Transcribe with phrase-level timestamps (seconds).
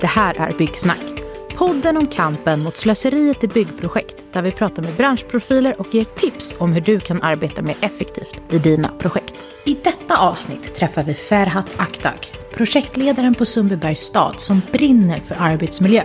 [0.00, 1.22] Det här är Byggsnack.
[1.56, 6.54] Podden om kampen mot slöseriet i byggprojekt där vi pratar med branschprofiler och ger tips
[6.58, 9.48] om hur du kan arbeta mer effektivt i dina projekt.
[9.64, 16.02] I detta avsnitt träffar vi Ferhat Aktag, projektledaren på Sundbybergs stad som brinner för arbetsmiljö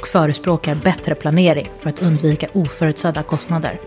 [0.00, 3.80] och förespråkar bättre planering för att undvika oförutsedda kostnader.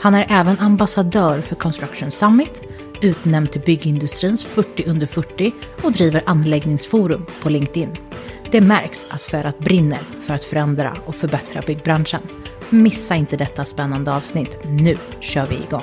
[0.00, 2.62] Han är även ambassadör för Construction Summit,
[3.00, 5.52] utnämnd till byggindustrins 40 under 40
[5.82, 7.96] och driver anläggningsforum på LinkedIn.
[8.52, 12.20] Det märks att Ferhat brinner för att förändra och förbättra byggbranschen.
[12.70, 14.58] Missa inte detta spännande avsnitt.
[14.64, 15.82] Nu kör vi igång.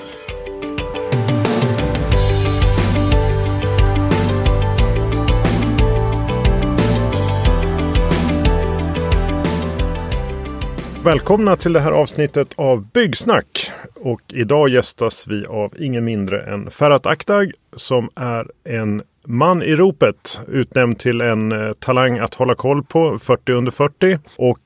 [11.03, 13.71] Välkomna till det här avsnittet av Byggsnack.
[13.95, 19.75] Och idag gästas vi av ingen mindre än Ferhat Aktag som är en man i
[19.75, 20.41] ropet.
[20.47, 24.20] Utnämnd till en eh, talang att hålla koll på, 40 under 40.
[24.35, 24.59] Och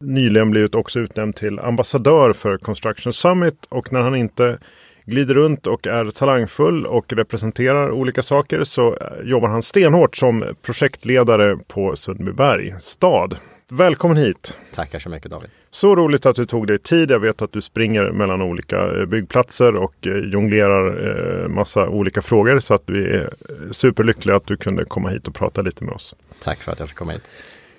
[0.00, 3.66] nyligen blivit också utnämnd till ambassadör för Construction Summit.
[3.68, 4.58] Och när han inte
[5.04, 10.44] glider runt och är talangfull och representerar olika saker så eh, jobbar han stenhårt som
[10.62, 13.36] projektledare på Sundbyberg stad.
[13.68, 14.56] Välkommen hit!
[14.74, 15.50] Tackar så mycket David.
[15.70, 17.10] Så roligt att du tog dig tid.
[17.10, 22.22] Jag vet att du springer mellan olika eh, byggplatser och eh, jonglerar eh, massa olika
[22.22, 22.60] frågor.
[22.60, 23.30] Så att vi är
[23.70, 26.14] superlyckliga att du kunde komma hit och prata lite med oss.
[26.42, 27.22] Tack för att jag fick komma hit.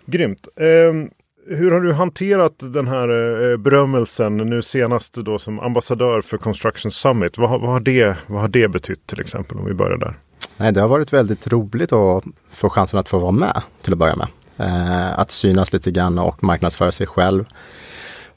[0.06, 0.48] Grymt.
[0.56, 1.10] Ehm,
[1.48, 7.38] hur har du hanterat den här berömmelsen nu senast då som ambassadör för Construction Summit?
[7.38, 10.18] Vad, vad, har, det, vad har det betytt till exempel om vi börjar där?
[10.58, 14.00] Nej, det har varit väldigt roligt att få chansen att få vara med till att
[14.00, 14.28] börja med.
[14.58, 17.46] Eh, att synas lite grann och marknadsföra sig själv.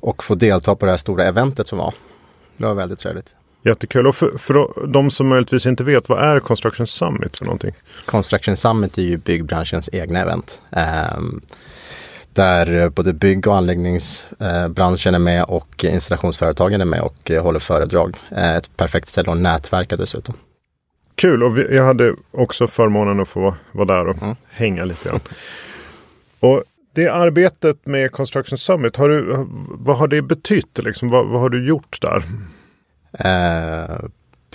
[0.00, 1.94] Och få delta på det här stora eventet som var.
[2.56, 3.34] Det var väldigt trevligt.
[3.62, 4.06] Jättekul.
[4.06, 7.72] Och för, för de som möjligtvis inte vet, vad är Construction Summit för någonting?
[8.05, 10.61] Construction Summit är ju byggbranschens egna event.
[10.70, 11.20] Eh,
[12.33, 18.17] där både bygg och anläggningsbranschen är med och installationsföretagen är med och håller föredrag.
[18.30, 20.34] Eh, ett perfekt ställe att nätverka dessutom.
[21.14, 24.36] Kul och vi, jag hade också förmånen att få vara där och mm.
[24.48, 25.20] hänga lite grann.
[26.41, 26.63] Och
[26.95, 30.79] det arbetet med Construction Summit, har du, vad har det betytt?
[30.79, 31.11] Liksom?
[31.11, 32.23] Vad, vad har du gjort där?
[33.25, 34.09] Uh,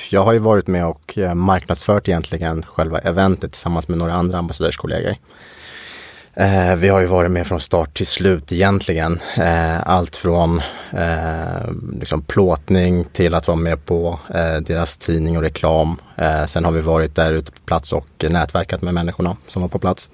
[0.09, 4.37] jag har ju varit med och eh, marknadsfört egentligen själva eventet tillsammans med några andra
[4.37, 5.15] ambassadörskollegor.
[6.33, 9.19] Eh, vi har ju varit med från start till slut egentligen.
[9.37, 10.61] Eh, allt från
[10.91, 15.95] eh, liksom plåtning till att vara med på eh, deras tidning och reklam.
[16.15, 19.69] Eh, sen har vi varit där ute på plats och nätverkat med människorna som var
[19.69, 20.09] på plats.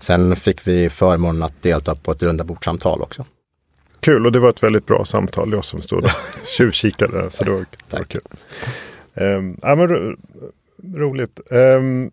[0.00, 3.24] Sen fick vi förmånen att delta på ett rundabordssamtal också.
[4.00, 5.52] Kul och det var ett väldigt bra samtal.
[5.52, 6.10] Jag som stod och
[6.56, 7.28] tjuvkikade där.
[7.30, 8.20] Så det var, var kul.
[9.14, 10.16] Um, ja, men ro,
[10.94, 11.40] roligt.
[11.50, 12.10] Um,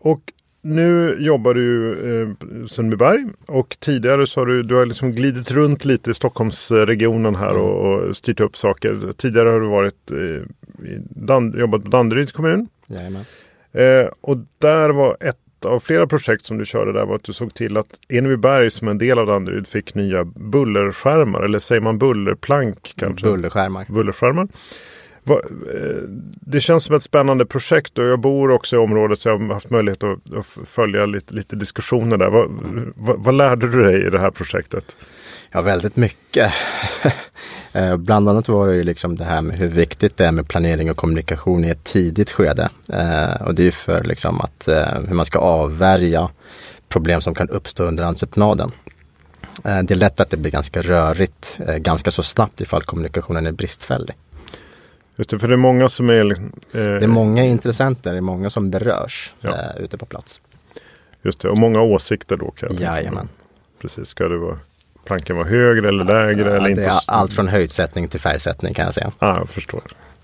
[0.00, 0.32] och
[0.62, 2.28] nu jobbar du eh,
[2.66, 7.50] Sundbyberg och tidigare så har du, du har liksom glidit runt lite i Stockholmsregionen här
[7.50, 7.62] mm.
[7.62, 9.12] och, och, styrt upp saker.
[9.16, 10.42] Tidigare har du varit eh,
[11.10, 12.68] Dan, jobbat på Danderyds kommun.
[13.72, 17.32] Eh, och där var ett av flera projekt som du körde där var att du
[17.32, 21.42] såg till att Enebyberg som en del av Danderyd fick nya bullerskärmar.
[21.42, 23.22] Eller säger man bullerplank kanske?
[23.24, 23.86] Bullerskärmar.
[23.88, 24.48] Bullerskärmar.
[25.30, 26.02] Eh,
[26.40, 29.54] det känns som ett spännande projekt och jag bor också i området så jag har
[29.54, 32.30] haft möjlighet att, följa lite, lite diskussioner där.
[32.30, 32.50] Vad,
[32.96, 34.96] vad, vad, lärde du dig i det här projektet?
[35.50, 36.52] Ja, väldigt mycket.
[37.78, 40.48] Eh, bland annat var det ju liksom det här med hur viktigt det är med
[40.48, 42.68] planering och kommunikation i ett tidigt skede.
[42.92, 44.68] Eh, och det är för liksom att
[45.08, 46.30] hur man ska avvärja
[46.88, 48.70] problem som kan uppstå under entreprenaden.
[49.62, 54.16] Det är lätt att det blir ganska rörigt ganska så snabbt ifall kommunikationen är bristfällig.
[55.18, 56.30] Just det, för det är många som är...
[56.30, 56.36] Eh,
[56.72, 59.50] det är många intressenter, det är många som berörs ja.
[59.50, 60.40] eh, ute på plats.
[61.22, 63.28] Just det, och många åsikter då kan jag Jajamän.
[63.80, 64.58] Precis, ska det vara
[65.04, 66.50] planken vara högre eller lägre?
[66.50, 66.92] Ja, eller inte?
[67.06, 69.12] Allt från höjdsättning till färgsättning kan jag säga.
[69.18, 69.82] Ja, ah, jag förstår.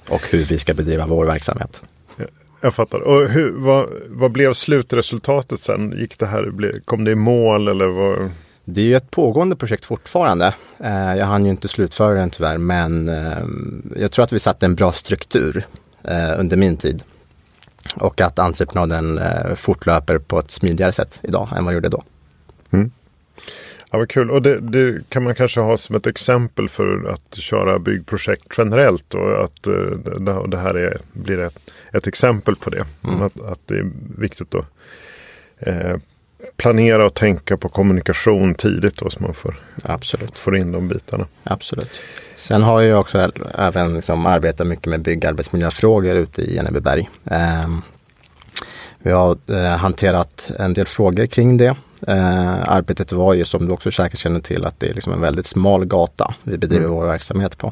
[0.09, 1.83] Och hur vi ska bedriva vår verksamhet.
[2.17, 2.29] Jag,
[2.61, 3.01] jag fattar.
[3.01, 5.95] Och hur, vad, vad blev slutresultatet sen?
[5.97, 8.31] Gick det här, kom det i mål eller vad?
[8.65, 10.55] Det är ju ett pågående projekt fortfarande.
[10.79, 13.45] Eh, jag hann ju inte slutföra den tyvärr men eh,
[13.97, 15.67] jag tror att vi satte en bra struktur
[16.05, 17.03] eh, under min tid.
[17.95, 19.21] Och att entreprenaden
[19.57, 22.03] fortlöper på ett smidigare sätt idag än vad det gjorde då.
[22.71, 22.91] Mm.
[23.95, 24.31] Ja, vad kul.
[24.31, 29.15] Och det, det, kan man kanske ha som ett exempel för att köra byggprojekt generellt.
[29.15, 29.63] Och att
[30.51, 32.85] det här är, blir ett, ett exempel på det.
[33.05, 33.23] Mm.
[33.23, 34.67] Att, att det är viktigt att
[35.59, 35.97] eh,
[36.57, 39.55] planera och tänka på kommunikation tidigt då så man får,
[39.85, 40.39] Absolut.
[40.39, 41.27] får in de bitarna.
[41.45, 42.01] Absolut.
[42.37, 47.11] Sen har jag också även liksom arbetat mycket med byggarbetsmiljöfrågor ute i Enebyberg.
[47.31, 47.69] Eh,
[48.99, 51.77] vi har eh, hanterat en del frågor kring det
[52.09, 55.21] Eh, arbetet var ju som du också säkert känner till att det är liksom en
[55.21, 56.97] väldigt smal gata vi bedriver mm.
[56.97, 57.67] vår verksamhet på.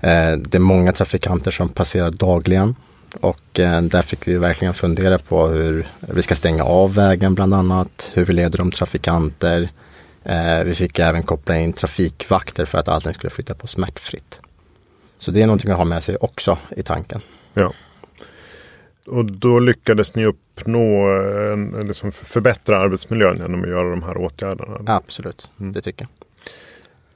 [0.00, 2.76] Eh, det är många trafikanter som passerar dagligen
[3.20, 7.54] och eh, där fick vi verkligen fundera på hur vi ska stänga av vägen bland
[7.54, 9.68] annat, hur vi leder om trafikanter.
[10.24, 14.40] Eh, vi fick även koppla in trafikvakter för att allting skulle flytta på smärtfritt.
[15.18, 17.20] Så det är någonting att ha med sig också i tanken.
[17.54, 17.72] Ja.
[19.06, 21.06] Och då lyckades ni uppnå
[21.52, 24.80] en, liksom förbättra arbetsmiljön genom att göra de här åtgärderna?
[24.86, 25.72] Absolut, mm.
[25.72, 26.10] det tycker jag.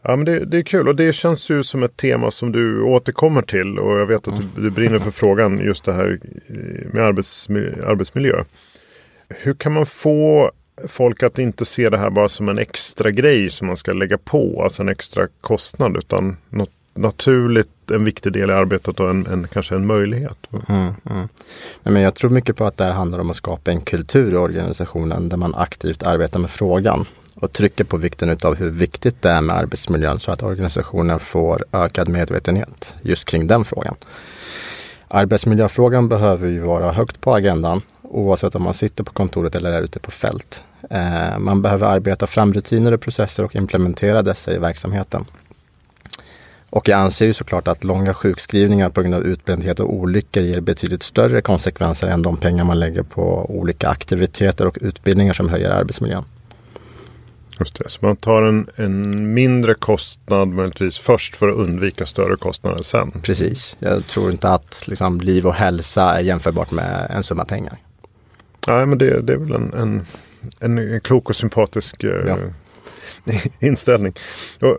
[0.02, 2.82] Ja, men det, det, är kul och det känns ju som ett tema som du
[2.82, 6.20] återkommer till och jag vet att du, du brinner för frågan just det här
[6.92, 8.44] med arbetsmiljö, arbetsmiljö.
[9.28, 10.52] Hur kan man få
[10.88, 14.18] folk att inte se det här bara som en extra grej som man ska lägga
[14.18, 19.26] på, alltså en extra kostnad utan något naturligt en viktig del i arbetet och en,
[19.26, 20.48] en kanske en möjlighet.
[20.68, 21.28] Mm, mm.
[21.82, 24.36] men jag tror mycket på att det här handlar om att skapa en kultur i
[24.36, 29.30] organisationen där man aktivt arbetar med frågan och trycker på vikten utav hur viktigt det
[29.30, 33.94] är med arbetsmiljön så att organisationen får ökad medvetenhet just kring den frågan.
[35.08, 39.82] Arbetsmiljöfrågan behöver ju vara högt på agendan oavsett om man sitter på kontoret eller är
[39.82, 40.62] ute på fält.
[40.90, 45.24] Eh, man behöver arbeta fram rutiner och processer och implementera dessa i verksamheten.
[46.70, 50.60] Och jag anser ju såklart att långa sjukskrivningar på grund av utbrändhet och olyckor ger
[50.60, 55.70] betydligt större konsekvenser än de pengar man lägger på olika aktiviteter och utbildningar som höjer
[55.70, 56.24] arbetsmiljön.
[57.60, 62.36] Just det, så man tar en, en mindre kostnad möjligtvis först för att undvika större
[62.36, 63.10] kostnader sen.
[63.22, 67.78] Precis, jag tror inte att liksom, liv och hälsa är jämförbart med en summa pengar.
[68.66, 70.04] Nej, men det, det är väl en,
[70.60, 72.38] en, en, klok och sympatisk eh, ja.
[73.60, 74.12] inställning.
[74.60, 74.78] Och,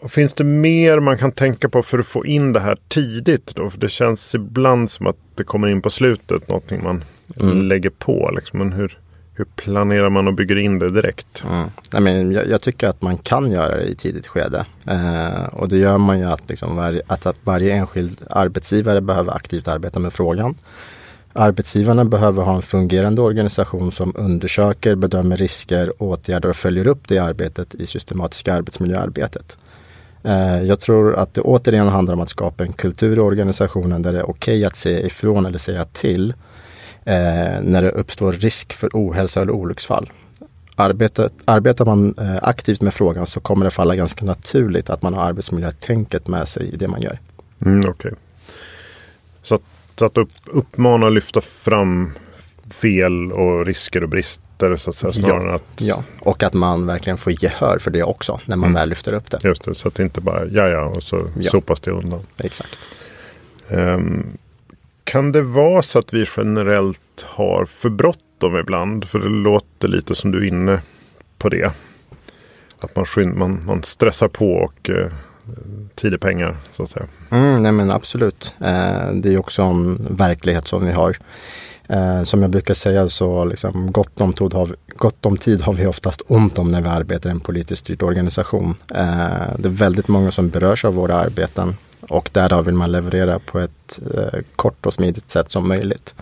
[0.00, 3.56] och finns det mer man kan tänka på för att få in det här tidigt?
[3.56, 3.70] Då?
[3.70, 7.04] För det känns ibland som att det kommer in på slutet, någonting man
[7.40, 7.62] mm.
[7.62, 8.30] lägger på.
[8.36, 8.58] Liksom.
[8.58, 8.98] Men hur,
[9.34, 11.44] hur planerar man och bygger in det direkt?
[11.48, 11.68] Mm.
[11.92, 14.66] Nej, men jag, jag, tycker att man kan göra det i tidigt skede.
[14.86, 19.68] Eh, och det gör man ju att, liksom var, att varje enskild arbetsgivare behöver aktivt
[19.68, 20.54] arbeta med frågan.
[21.32, 27.18] Arbetsgivarna behöver ha en fungerande organisation som undersöker, bedömer risker, åtgärder och följer upp det
[27.18, 29.58] arbetet i systematiska arbetsmiljöarbetet.
[30.28, 34.12] Eh, jag tror att det återigen handlar om att skapa en kultur i organisationen där
[34.12, 36.34] det är okej okay att säga ifrån eller säga till
[37.04, 40.12] eh, när det uppstår risk för ohälsa eller olycksfall.
[40.76, 45.14] Arbetet, arbetar man eh, aktivt med frågan så kommer det falla ganska naturligt att man
[45.14, 47.18] har arbetsmiljötänket med sig i det man gör.
[47.64, 48.12] Mm, okay.
[49.42, 49.62] Så att,
[49.98, 52.12] så att upp, uppmana och lyfta fram
[52.70, 54.08] fel och risker och
[54.58, 55.80] brister så att säga, snarare ja, att...
[55.80, 58.80] Ja, och att man verkligen får gehör för det också när man mm.
[58.80, 59.38] väl lyfter upp det.
[59.44, 61.50] Just det, så att det inte bara ja ja och så ja.
[61.50, 62.20] sopas det undan.
[62.36, 62.78] Exakt.
[63.68, 64.38] Um,
[65.04, 69.04] kan det vara så att vi generellt har för bråttom ibland?
[69.04, 70.80] För det låter lite som du är inne
[71.38, 71.72] på det.
[72.80, 75.12] Att man, skynd, man, man stressar på och eh,
[75.94, 77.06] tid är pengar så att säga.
[77.30, 78.54] Mm, nej men absolut.
[78.60, 81.16] Eh, det är också en verklighet som vi har.
[81.88, 85.60] Eh, som jag brukar säga så liksom, gott, om tid har vi, gott om tid
[85.60, 88.74] har vi oftast ont om när vi arbetar i en politiskt styrd organisation.
[88.94, 93.38] Eh, det är väldigt många som berörs av våra arbeten och därav vill man leverera
[93.38, 96.14] på ett eh, kort och smidigt sätt som möjligt.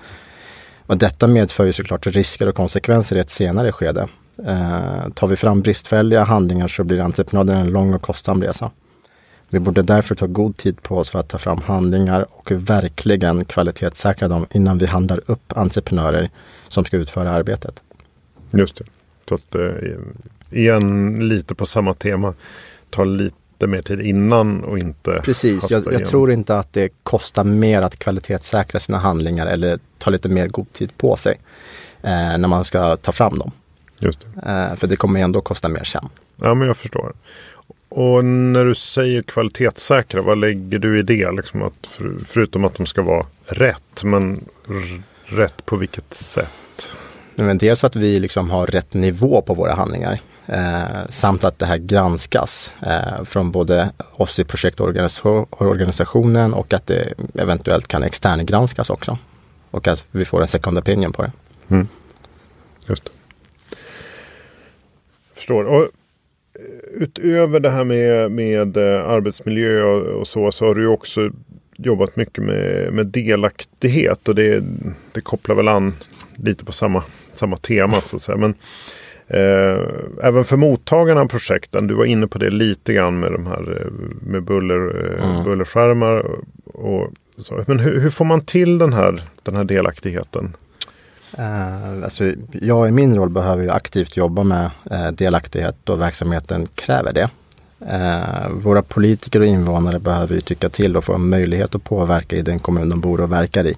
[0.87, 4.09] Och detta medför ju såklart risker och konsekvenser i ett senare skede.
[4.47, 8.71] Eh, tar vi fram bristfälliga handlingar så blir entreprenaden en lång och kostsam resa.
[9.49, 13.45] Vi borde därför ta god tid på oss för att ta fram handlingar och verkligen
[13.45, 16.31] kvalitetssäkra dem innan vi handlar upp entreprenörer
[16.69, 17.83] som ska utföra arbetet.
[18.51, 18.85] Just det.
[19.29, 19.71] Så att, eh,
[20.51, 22.35] igen, lite på samma tema.
[22.91, 26.89] Ta lite lite mer tid innan och inte Precis, jag, jag tror inte att det
[27.03, 31.41] kostar mer att kvalitetssäkra sina handlingar eller ta lite mer god tid på sig
[32.03, 33.51] eh, när man ska ta fram dem.
[33.99, 34.51] Just det.
[34.51, 36.09] Eh, för det kommer ändå kosta mer sen.
[36.37, 37.13] Ja, men jag förstår.
[37.89, 41.33] Och när du säger kvalitetssäkra, vad lägger du i det?
[41.33, 44.45] Liksom att för, förutom att de ska vara rätt, men
[45.25, 46.97] rätt på vilket sätt?
[47.35, 50.21] Men dels att vi liksom har rätt nivå på våra handlingar.
[50.47, 57.13] Eh, samt att det här granskas eh, från både oss i projektorganisationen och att det
[57.35, 59.19] eventuellt kan externgranskas också.
[59.71, 61.33] Och att vi får en second opinion på det.
[61.69, 61.89] Mm.
[62.87, 63.11] Just det.
[65.35, 65.65] Förstår.
[65.65, 65.89] Och
[66.95, 71.31] utöver det här med, med eh, arbetsmiljö och, och så, så har du också
[71.77, 74.65] jobbat mycket med, med delaktighet och det,
[75.13, 75.95] det kopplar väl an
[76.37, 77.03] lite på samma,
[77.35, 78.39] samma tema så att säga.
[78.39, 78.55] Men
[79.29, 79.79] Eh,
[80.23, 83.81] även för mottagarna av projekten, du var inne på det lite grann med de här
[83.81, 83.93] eh,
[84.31, 85.45] med buller, eh, mm.
[85.45, 86.27] bullerskärmar.
[86.65, 87.65] Och, så.
[87.67, 90.57] Men hur, hur, får man till den här, den här delaktigheten?
[91.39, 96.67] Uh, alltså, jag i min roll behöver ju aktivt jobba med uh, delaktighet då verksamheten
[96.75, 97.29] kräver det.
[97.83, 102.37] Uh, våra politiker och invånare behöver ju tycka till och få en möjlighet att påverka
[102.37, 103.77] i den kommun de bor och verkar i.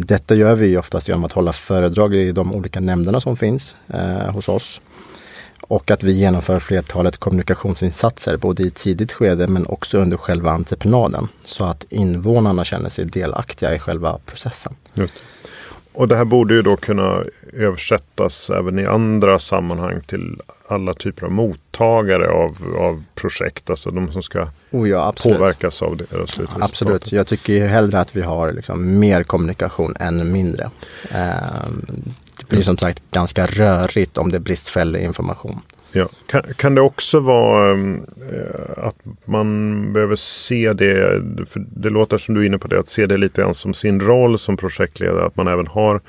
[0.00, 3.76] Detta gör vi oftast genom att hålla föredrag i de olika nämnderna som finns
[4.28, 4.80] hos oss.
[5.60, 11.28] Och att vi genomför flertalet kommunikationsinsatser både i tidigt skede men också under själva entreprenaden.
[11.44, 14.74] Så att invånarna känner sig delaktiga i själva processen.
[14.94, 15.14] Just.
[15.98, 21.26] Och det här borde ju då kunna översättas även i andra sammanhang till alla typer
[21.26, 23.70] av mottagare av, av projekt.
[23.70, 26.04] Alltså de som ska oh ja, påverkas av det.
[26.60, 30.70] Absolut, jag tycker hellre att vi har liksom mer kommunikation än mindre.
[31.10, 31.86] Ehm,
[32.38, 35.60] det blir som sagt ganska rörigt om det är bristfällig information.
[35.92, 36.08] Ja.
[36.26, 37.96] Kan, kan det också vara äh,
[38.76, 42.88] att man behöver se det, för det låter som du är inne på det, att
[42.88, 46.00] se det lite grann som sin roll som projektledare, att man även har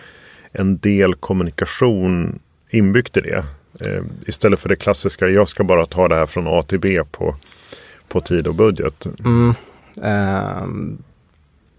[0.51, 3.45] en del kommunikation inbyggt i det.
[3.86, 7.03] Äh, istället för det klassiska, jag ska bara ta det här från A till B
[7.12, 7.36] på,
[8.07, 9.07] på tid och budget.
[9.25, 9.53] Mm.
[9.98, 10.67] Uh,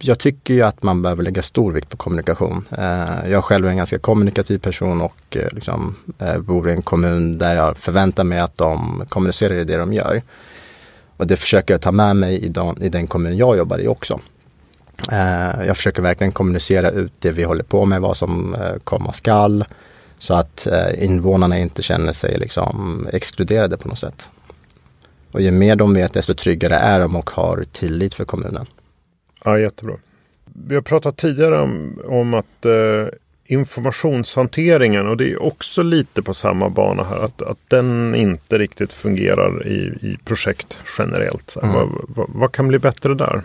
[0.02, 2.64] jag tycker ju att man behöver lägga stor vikt på kommunikation.
[2.78, 6.83] Eh, jag själv är en ganska kommunikativ person och eh, liksom, eh, bor i en
[6.83, 10.23] kommun där jag förväntar mig att de kommunicerar i det de gör.
[11.16, 13.88] Och det försöker jag ta med mig i, de, i den kommun jag jobbar i
[13.88, 14.21] också.
[15.12, 19.12] Eh, jag försöker verkligen kommunicera ut det vi håller på med, vad som eh, komma
[19.12, 19.64] skall.
[20.19, 24.28] Så att eh, invånarna inte känner sig liksom exkluderade på något sätt.
[25.33, 28.66] Och ju mer de vet desto tryggare är de och har tillit för kommunen.
[29.44, 29.97] Ja, jättebra.
[30.44, 33.06] Vi har pratat tidigare om, om att eh,
[33.50, 37.25] informationshanteringen och det är också lite på samma bana här.
[37.25, 41.56] Att, att den inte riktigt fungerar i, i projekt generellt.
[41.62, 41.75] Mm.
[41.75, 43.42] Vad, vad, vad, kan bli bättre där?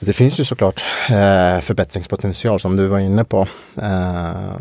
[0.00, 3.48] Det finns ju såklart eh, förbättringspotential som du var inne på.
[3.76, 4.52] Eh,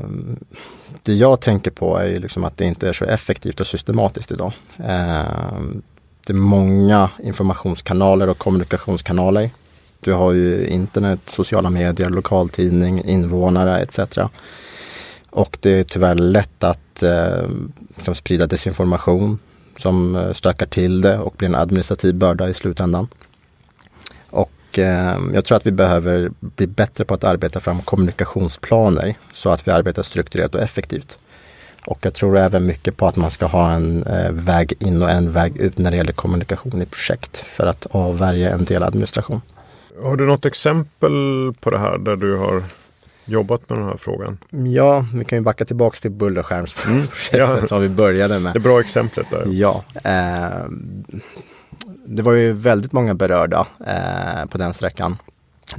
[1.03, 4.31] det jag tänker på är ju liksom att det inte är så effektivt och systematiskt
[4.31, 4.53] idag.
[4.77, 5.61] Eh,
[6.27, 9.49] det är många informationskanaler och kommunikationskanaler
[9.99, 13.99] du har ju internet, sociala medier, lokaltidning, invånare etc.
[15.29, 17.49] Och det är tyvärr lätt att eh,
[17.95, 19.39] liksom sprida desinformation
[19.77, 23.07] som eh, stökar till det och blir en administrativ börda i slutändan.
[24.29, 29.49] Och eh, jag tror att vi behöver bli bättre på att arbeta fram kommunikationsplaner så
[29.49, 31.19] att vi arbetar strukturerat och effektivt.
[31.85, 35.11] Och jag tror även mycket på att man ska ha en eh, väg in och
[35.11, 39.41] en väg ut när det gäller kommunikation i projekt för att avvärja en del administration.
[40.03, 42.63] Har du något exempel på det här där du har
[43.25, 44.37] jobbat med den här frågan?
[44.49, 47.57] Ja, vi kan ju backa tillbaks till bullerskärmsprojektet mm.
[47.61, 47.67] ja.
[47.67, 48.53] som vi började med.
[48.53, 49.45] Det bra exemplet där.
[49.47, 49.83] Ja.
[50.03, 50.65] Eh,
[52.05, 55.17] det var ju väldigt många berörda eh, på den sträckan.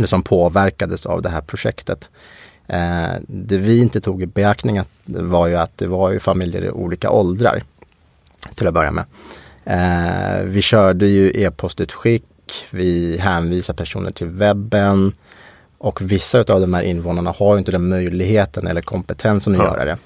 [0.05, 2.11] som påverkades av det här projektet.
[2.67, 6.71] Eh, det vi inte tog i beaktning var ju att det var ju familjer i
[6.71, 7.63] olika åldrar.
[8.55, 9.05] Till att börja med.
[9.65, 12.25] Eh, vi körde ju e-postutskick
[12.71, 15.13] vi hänvisar personer till webben
[15.79, 19.65] och vissa av de här invånarna har inte den möjligheten eller kompetensen att ja.
[19.65, 19.99] göra det.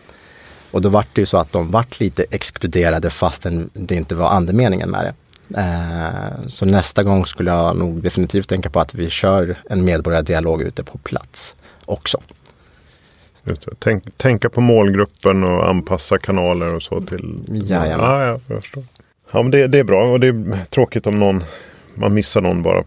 [0.71, 4.29] Och då vart det ju så att de vart lite exkluderade fastän det inte var
[4.29, 5.15] andemeningen med det.
[5.61, 10.63] Eh, så nästa gång skulle jag nog definitivt tänka på att vi kör en medborgardialog
[10.63, 12.21] ute på plats också.
[13.79, 17.45] Tänk, tänka på målgruppen och anpassa kanaler och så till...
[17.49, 18.07] Jajamän.
[18.07, 18.85] Ja, ja, jag förstår.
[19.33, 21.45] Ja, men det, det är bra och det är tråkigt om någon
[21.95, 22.85] man missar någon bara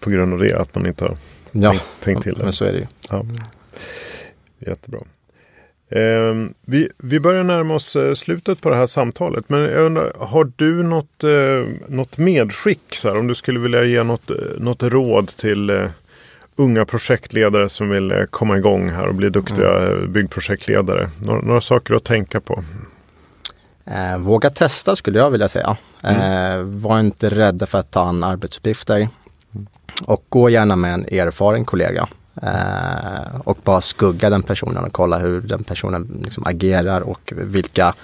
[0.00, 0.58] på grund av det.
[0.58, 1.16] Att man inte har
[1.52, 2.44] ja, tänkt, tänkt till det.
[2.44, 2.86] men så är det ju.
[3.10, 3.24] Ja.
[4.58, 5.00] Jättebra.
[5.90, 6.34] Eh,
[6.64, 9.48] vi, vi börjar närma oss eh, slutet på det här samtalet.
[9.48, 12.94] Men jag undrar, har du något, eh, något medskick?
[12.94, 15.90] Så här, om du skulle vilja ge något, eh, något råd till eh,
[16.56, 20.12] unga projektledare som vill eh, komma igång här och bli duktiga mm.
[20.12, 21.10] byggprojektledare.
[21.22, 22.64] Några, några saker att tänka på.
[23.86, 25.76] Eh, våga testa skulle jag vilja säga.
[26.02, 26.20] Mm.
[26.20, 29.08] Eh, var inte rädda för att ta an arbetsuppgifter.
[30.04, 32.08] Och gå gärna med en erfaren kollega.
[32.42, 37.94] Eh, och bara skugga den personen och kolla hur den personen liksom agerar och vilka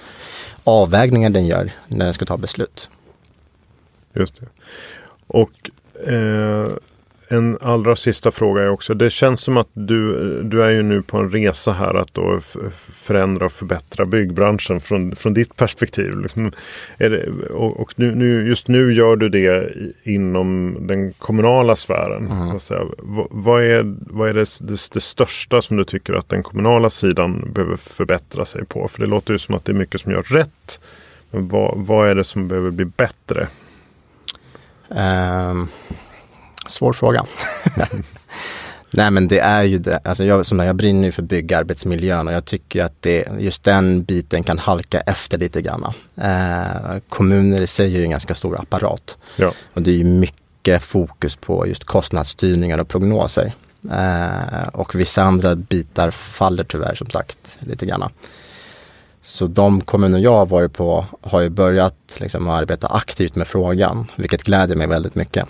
[0.63, 2.89] avvägningar den gör när den ska ta beslut.
[4.13, 4.47] Just det.
[5.27, 5.69] Och
[6.13, 6.67] eh,
[7.33, 8.93] en allra sista fråga är också.
[8.93, 12.39] Det känns som att du, du är ju nu på en resa här att då
[12.79, 16.17] förändra och förbättra byggbranschen från, från ditt perspektiv.
[16.17, 16.51] Liksom,
[16.97, 19.73] det, och, och nu, just nu gör du det
[20.03, 22.27] inom den kommunala sfären.
[22.31, 22.59] Mm.
[22.97, 26.89] Vad, vad, är, vad är det, det, det, största som du tycker att den kommunala
[26.89, 28.87] sidan behöver förbättra sig på?
[28.87, 30.79] För det låter ju som att det är mycket som görs rätt.
[31.31, 33.47] Men vad, vad är det som behöver bli bättre?
[34.89, 35.69] Um
[36.67, 37.25] Svår fråga.
[38.95, 42.33] Nej men det är ju det, alltså jag, som jag brinner ju för byggarbetsmiljön och
[42.33, 45.93] jag tycker att det, just den biten kan halka efter lite grann.
[46.15, 49.17] Eh, kommuner i sig är ju en ganska stor apparat.
[49.35, 49.51] Ja.
[49.73, 53.55] Och det är ju mycket fokus på just kostnadsstyrningar och prognoser.
[53.91, 58.11] Eh, och vissa andra bitar faller tyvärr som sagt lite grann.
[59.21, 64.11] Så de kommuner jag har varit på har ju börjat liksom arbeta aktivt med frågan,
[64.15, 65.47] vilket gläder mig väldigt mycket.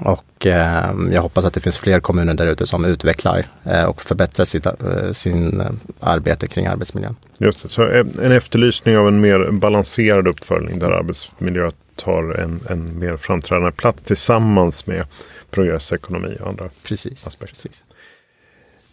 [0.00, 4.02] Och eh, jag hoppas att det finns fler kommuner där ute som utvecklar eh, och
[4.02, 4.72] förbättrar sitt, eh,
[5.12, 5.66] sin eh,
[6.00, 7.16] arbete kring arbetsmiljön.
[7.38, 7.88] Just det, så
[8.22, 14.02] en efterlysning av en mer balanserad uppföljning där arbetsmiljö tar en, en mer framträdande plats
[14.02, 15.06] tillsammans med
[15.50, 17.62] progressekonomi och andra precis, aspekter.
[17.62, 17.84] Precis.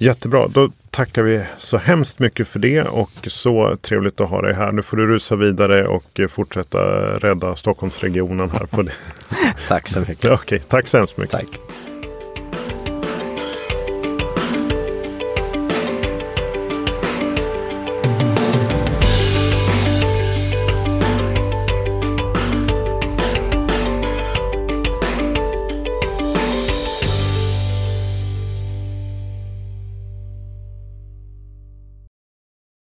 [0.01, 4.53] Jättebra, då tackar vi så hemskt mycket för det och så trevligt att ha dig
[4.53, 4.71] här.
[4.71, 6.79] Nu får du rusa vidare och fortsätta
[7.19, 8.91] rädda Stockholmsregionen här på det.
[9.67, 10.25] Tack så mycket.
[10.31, 11.31] Okej, tack så hemskt mycket.
[11.31, 11.59] Tack.